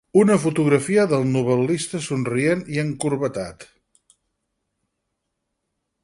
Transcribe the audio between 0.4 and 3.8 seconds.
fotografia del novel·lista, somrient i encorbatat.